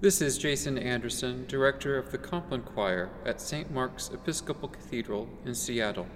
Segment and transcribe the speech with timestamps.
[0.00, 3.68] This is Jason Anderson, Director of the Compline Choir at St.
[3.72, 6.06] Mark's Episcopal Cathedral in Seattle.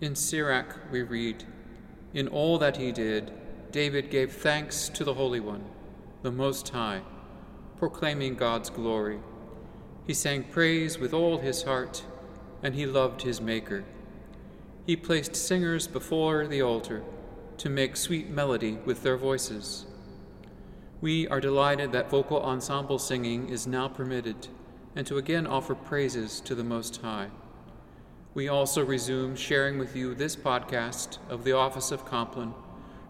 [0.00, 1.44] In Sirach, we read
[2.12, 3.30] In all that he did,
[3.70, 5.64] David gave thanks to the Holy One,
[6.22, 7.02] the Most High,
[7.78, 9.20] proclaiming God's glory.
[10.04, 12.02] He sang praise with all his heart,
[12.64, 13.84] and he loved his Maker.
[14.84, 17.04] He placed singers before the altar
[17.58, 19.86] to make sweet melody with their voices.
[21.04, 24.48] We are delighted that vocal ensemble singing is now permitted
[24.96, 27.28] and to again offer praises to the Most High.
[28.32, 32.54] We also resume sharing with you this podcast of the Office of Compline,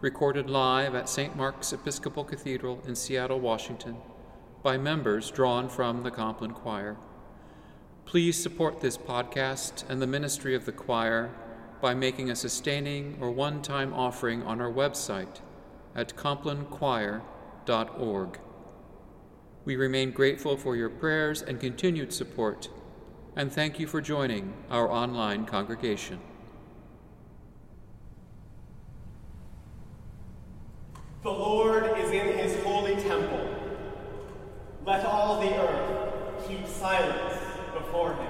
[0.00, 1.34] recorded live at St.
[1.34, 3.96] Mark's Episcopal Cathedral in Seattle, Washington,
[4.62, 6.96] by members drawn from the Compline Choir.
[8.04, 11.34] Please support this podcast and the ministry of the choir
[11.80, 15.40] by making a sustaining or one time offering on our website
[15.96, 16.14] at
[19.64, 22.68] we remain grateful for your prayers and continued support,
[23.36, 26.20] and thank you for joining our online congregation.
[31.22, 33.46] The Lord is in his holy temple.
[34.86, 37.34] Let all the earth keep silence
[37.74, 38.29] before him.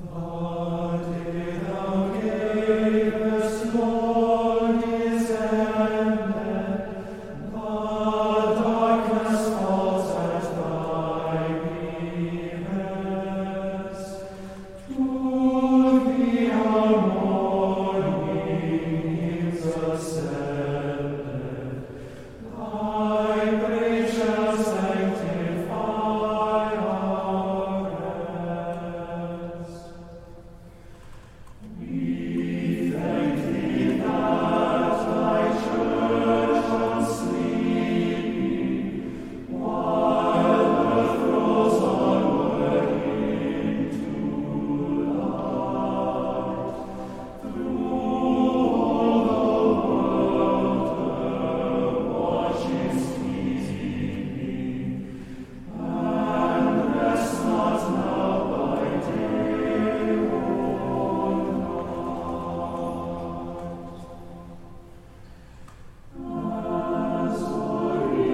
[0.00, 0.27] Oh.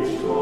[0.04, 0.33] Cristo.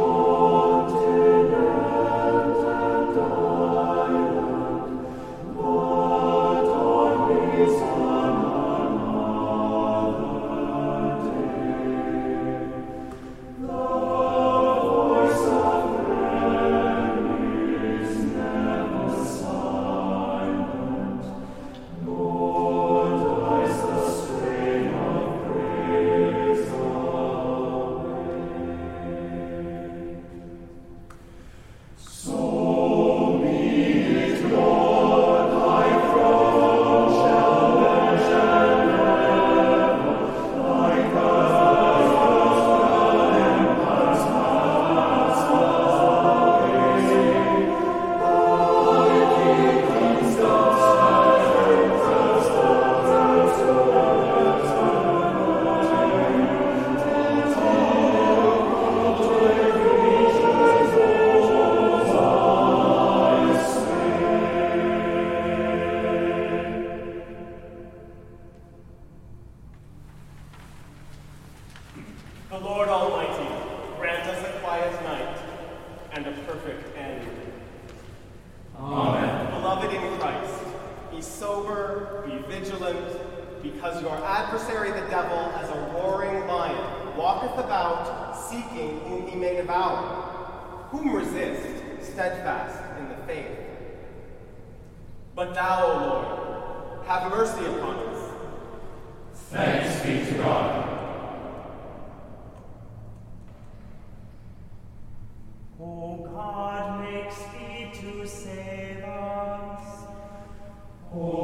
[111.15, 111.42] Oh.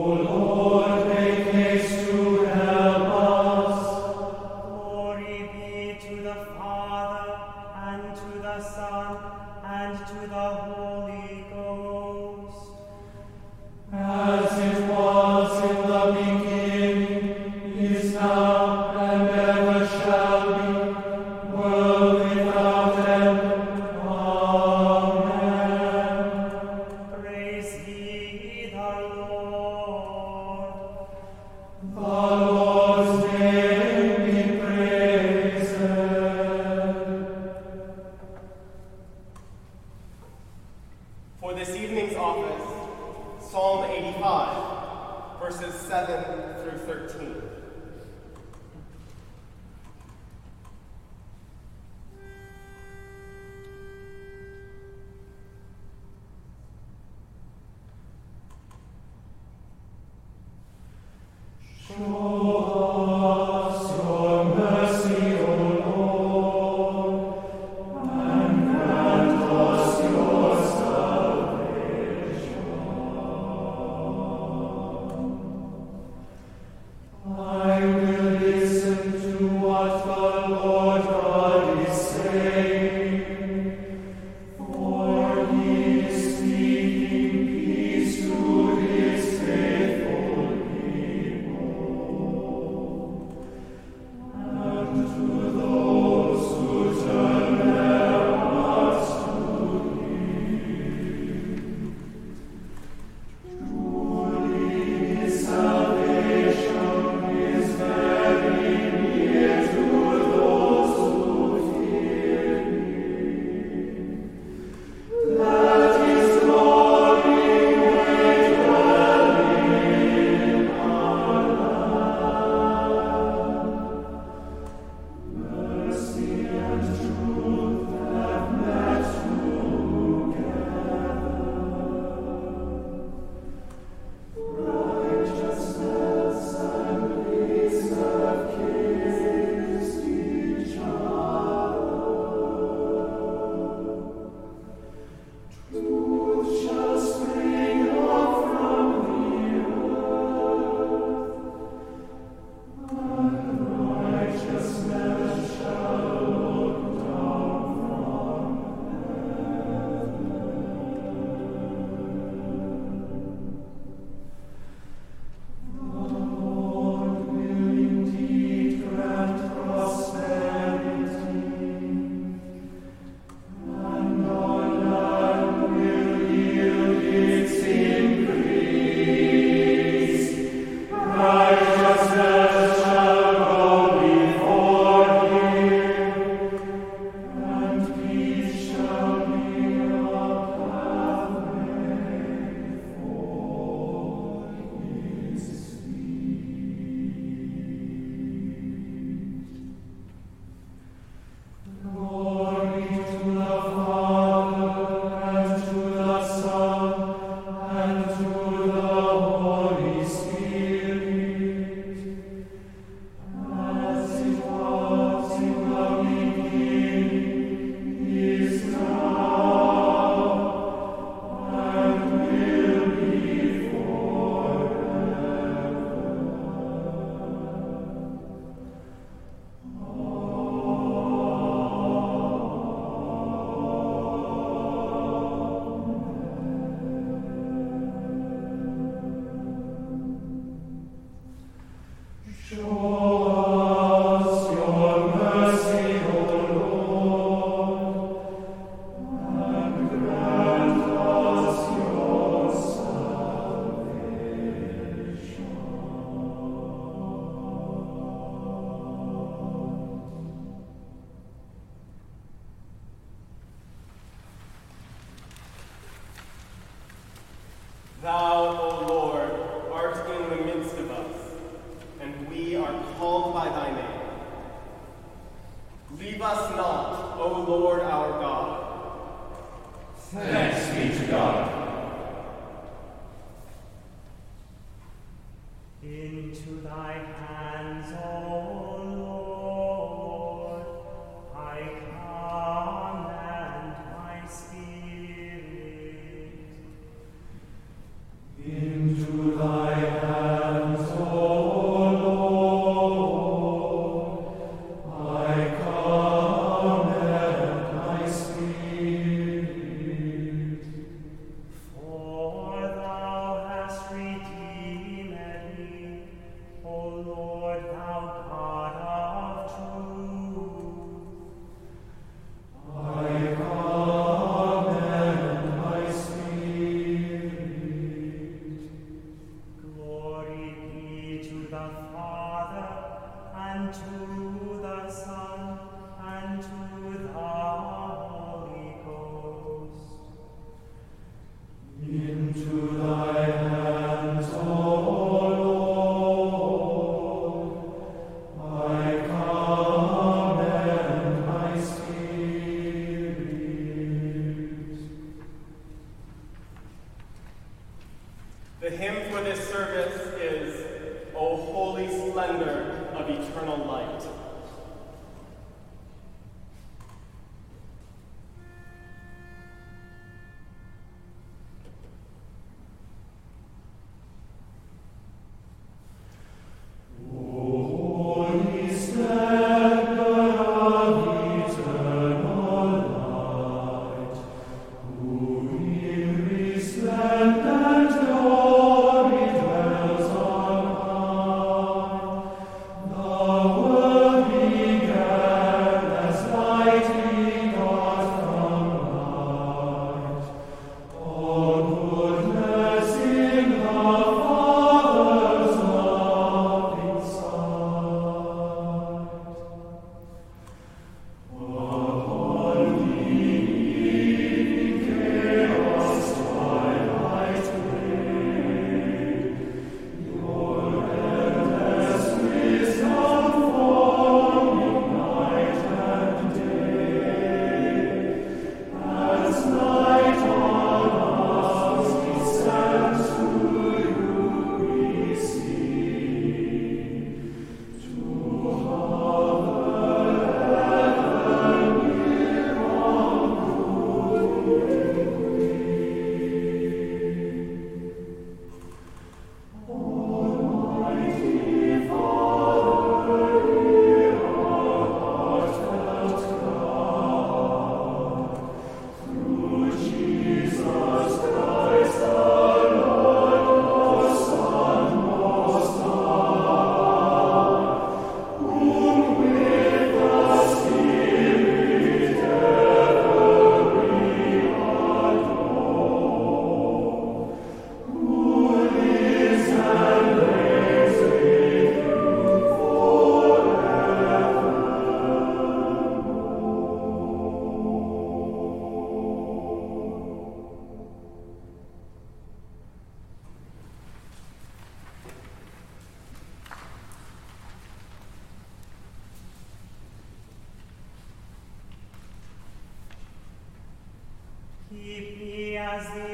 [505.78, 506.07] As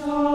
[0.00, 0.29] star.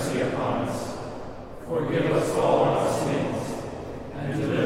[0.00, 0.96] mercy upon us.
[1.68, 3.64] Forgive us all our sins,
[4.14, 4.59] and deliver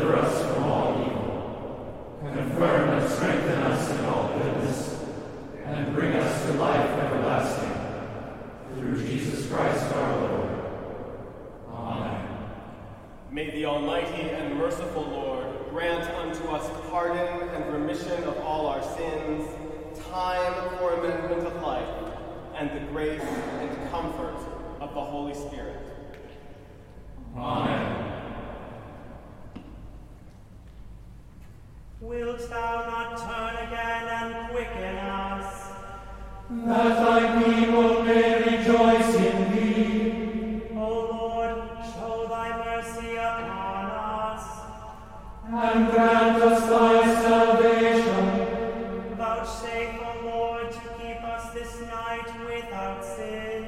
[51.94, 53.64] night without sin.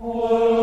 [0.00, 0.59] Oh.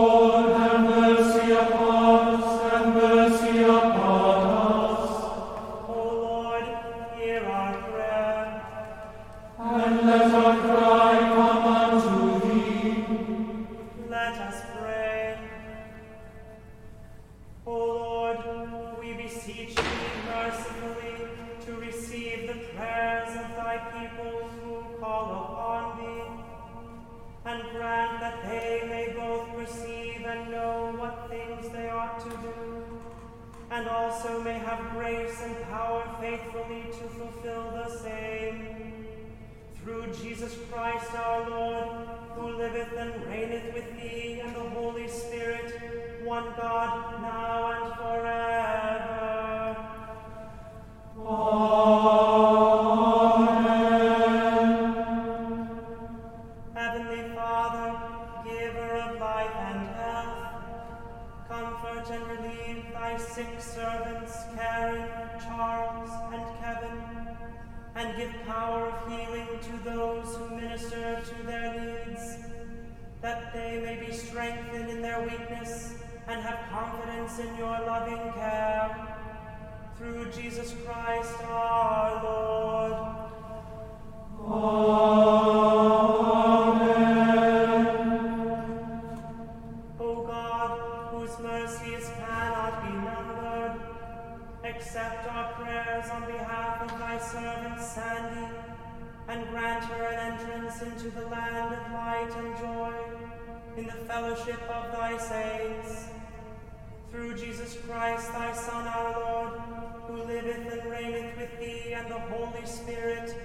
[108.08, 109.60] Christ, thy Son, our Lord,
[110.08, 113.36] who liveth and reigneth with thee and the Holy Spirit,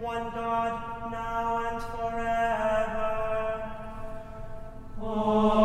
[0.00, 3.28] one God, now and forever.
[4.98, 5.57] Visit,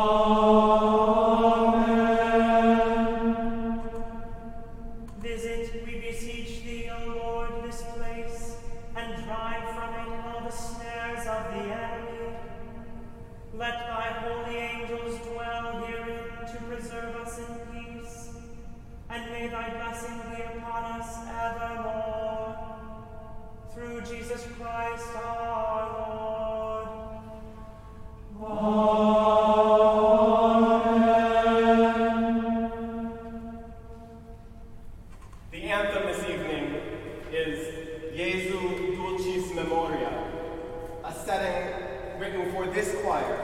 [42.54, 43.40] for this choir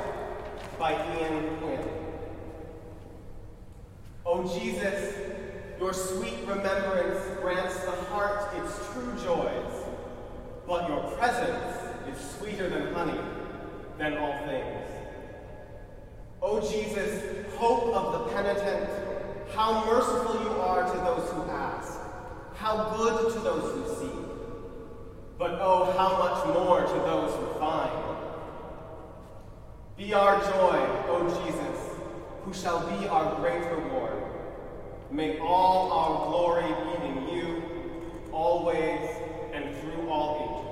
[0.78, 1.80] by Ian Quinn.
[4.24, 5.15] O Jesus,
[5.80, 9.84] your sweet remembrance grants the heart its true joys,
[10.67, 11.76] but your presence
[12.08, 13.19] is sweeter than honey,
[13.98, 14.88] than all things.
[16.43, 18.89] O Jesus, hope of the penitent,
[19.56, 22.00] how merciful you are to those who ask,
[22.56, 24.19] how good to those who seek,
[25.39, 28.09] but oh, how much more to those who find.
[30.00, 31.78] Be our joy, O Jesus,
[32.46, 34.24] who shall be our great reward.
[35.12, 37.64] May all our glory be in you,
[38.32, 39.10] always
[39.52, 40.69] and through all ages.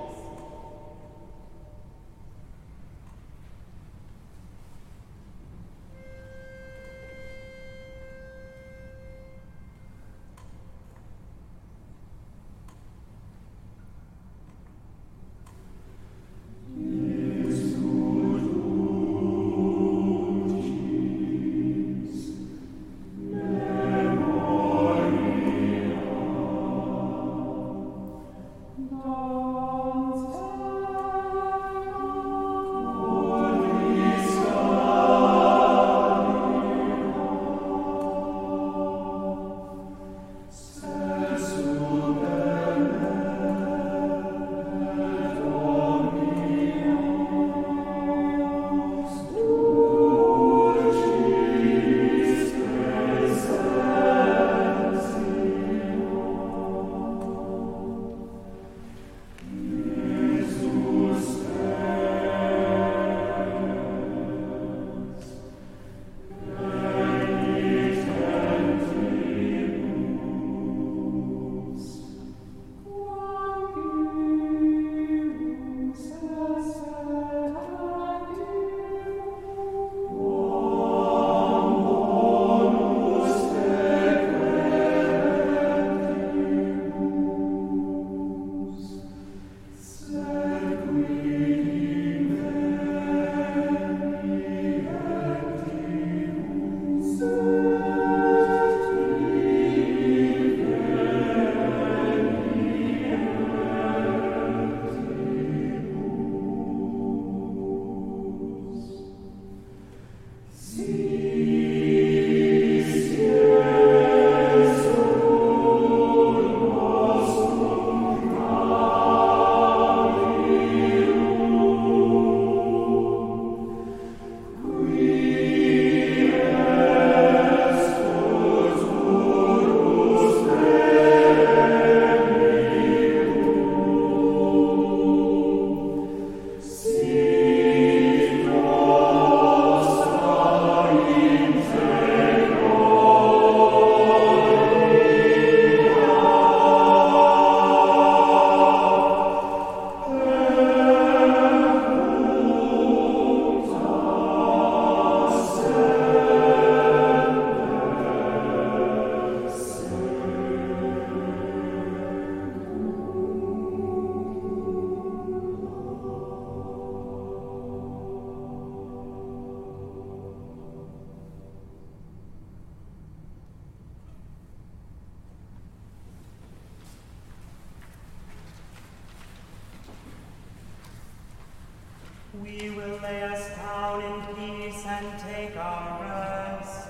[182.42, 186.88] We will lay us down in peace and take our rest.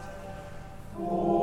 [0.99, 1.38] Oh.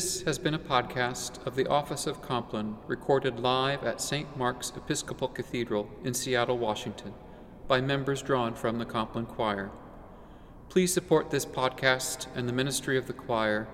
[0.00, 4.34] This has been a podcast of the Office of Compline recorded live at St.
[4.34, 7.12] Mark's Episcopal Cathedral in Seattle, Washington,
[7.68, 9.70] by members drawn from the Compline Choir.
[10.70, 13.68] Please support this podcast and the ministry of the choir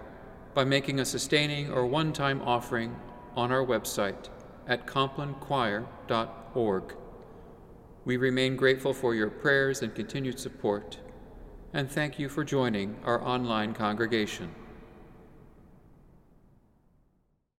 [0.52, 2.96] by making a sustaining or one time offering
[3.36, 4.28] on our website
[4.66, 6.96] at complinechoir.org.
[8.04, 10.98] We remain grateful for your prayers and continued support,
[11.72, 14.65] and thank you for joining our online congregation.